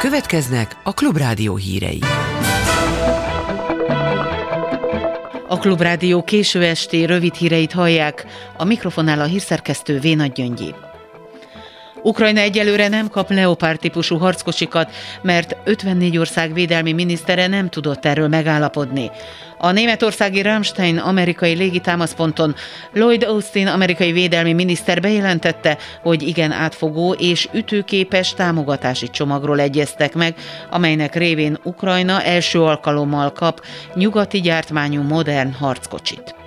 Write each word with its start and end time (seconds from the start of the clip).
Következnek 0.00 0.76
a 0.82 0.92
Klubrádió 0.92 1.56
hírei. 1.56 2.00
A 5.48 5.58
Klubrádió 5.58 6.22
késő 6.22 6.64
esti 6.64 7.06
rövid 7.06 7.34
híreit 7.34 7.72
hallják, 7.72 8.26
a 8.56 8.64
mikrofonál 8.64 9.20
a 9.20 9.24
hírszerkesztő 9.24 9.98
Vénagy 9.98 10.32
Gyöngyi. 10.32 10.74
Ukrajna 12.02 12.40
egyelőre 12.40 12.88
nem 12.88 13.08
kap 13.08 13.30
Leopard 13.30 13.78
típusú 13.78 14.16
harckocsikat, 14.16 14.90
mert 15.22 15.56
54 15.64 16.18
ország 16.18 16.52
védelmi 16.52 16.92
minisztere 16.92 17.46
nem 17.46 17.68
tudott 17.68 18.04
erről 18.04 18.28
megállapodni. 18.28 19.10
A 19.58 19.70
németországi 19.70 20.42
Rammstein 20.42 20.98
amerikai 20.98 21.54
légitámaszponton 21.54 22.54
Lloyd 22.92 23.22
Austin 23.22 23.66
amerikai 23.66 24.12
védelmi 24.12 24.52
miniszter 24.52 25.00
bejelentette, 25.00 25.78
hogy 26.02 26.22
igen 26.22 26.52
átfogó 26.52 27.12
és 27.12 27.48
ütőképes 27.52 28.34
támogatási 28.34 29.08
csomagról 29.10 29.60
egyeztek 29.60 30.14
meg, 30.14 30.34
amelynek 30.70 31.14
révén 31.14 31.58
Ukrajna 31.62 32.22
első 32.22 32.62
alkalommal 32.62 33.32
kap 33.32 33.64
nyugati 33.94 34.40
gyártmányú 34.40 35.02
modern 35.02 35.52
harckocsit. 35.52 36.39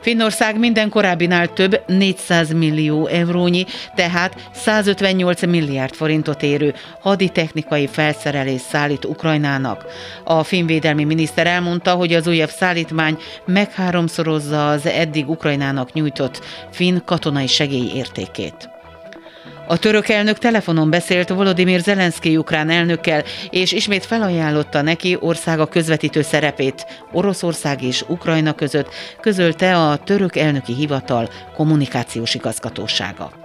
Finnország 0.00 0.58
minden 0.58 0.88
korábbinál 0.88 1.52
több 1.52 1.82
400 1.86 2.52
millió 2.52 3.06
eurónyi, 3.06 3.64
tehát 3.94 4.50
158 4.52 5.42
milliárd 5.46 5.94
forintot 5.94 6.42
érő 6.42 6.74
haditechnikai 7.00 7.86
felszerelés 7.86 8.60
szállít 8.60 9.04
Ukrajnának. 9.04 9.84
A 10.24 10.42
finnvédelmi 10.42 11.04
miniszter 11.04 11.46
elmondta, 11.46 11.94
hogy 11.94 12.12
az 12.12 12.26
újabb 12.26 12.50
szállítmány 12.50 13.18
megháromszorozza 13.44 14.70
az 14.70 14.86
eddig 14.86 15.28
Ukrajnának 15.28 15.92
nyújtott 15.92 16.44
finn 16.70 16.98
katonai 17.04 17.46
segély 17.46 17.90
értékét. 17.94 18.79
A 19.70 19.78
török 19.78 20.08
elnök 20.08 20.38
telefonon 20.38 20.90
beszélt 20.90 21.28
Volodymyr 21.28 21.80
Zelenszky 21.80 22.36
ukrán 22.36 22.70
elnökkel, 22.70 23.22
és 23.50 23.72
ismét 23.72 24.06
felajánlotta 24.06 24.82
neki 24.82 25.16
országa 25.20 25.66
közvetítő 25.66 26.22
szerepét 26.22 26.86
Oroszország 27.12 27.82
és 27.82 28.04
Ukrajna 28.08 28.54
között, 28.54 28.88
közölte 29.20 29.76
a 29.76 29.96
török 29.96 30.36
elnöki 30.36 30.74
hivatal 30.74 31.28
kommunikációs 31.56 32.34
igazgatósága. 32.34 33.39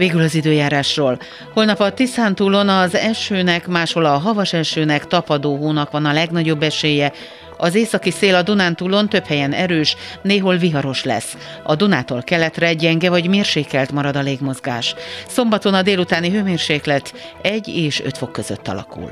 Végül 0.00 0.22
az 0.22 0.34
időjárásról. 0.34 1.18
Holnap 1.52 1.80
a 1.80 1.92
Tiszántúlon 1.92 2.68
az 2.68 2.94
esőnek, 2.94 3.66
máshol 3.66 4.04
a 4.04 4.18
havas 4.18 4.52
esőnek, 4.52 5.06
tapadó 5.06 5.56
hónak 5.56 5.90
van 5.90 6.04
a 6.04 6.12
legnagyobb 6.12 6.62
esélye, 6.62 7.12
az 7.56 7.74
északi 7.74 8.10
szél 8.10 8.34
a 8.34 8.42
Dunántúlon 8.42 9.08
több 9.08 9.24
helyen 9.24 9.52
erős, 9.52 9.96
néhol 10.22 10.56
viharos 10.56 11.04
lesz. 11.04 11.36
A 11.62 11.74
Dunától 11.74 12.22
keletre 12.22 12.72
gyenge 12.72 13.10
vagy 13.10 13.28
mérsékelt 13.28 13.92
marad 13.92 14.16
a 14.16 14.20
légmozgás. 14.20 14.94
Szombaton 15.26 15.74
a 15.74 15.82
délutáni 15.82 16.30
hőmérséklet 16.30 17.14
1 17.42 17.68
és 17.68 18.00
5 18.00 18.18
fok 18.18 18.32
között 18.32 18.68
alakul. 18.68 19.10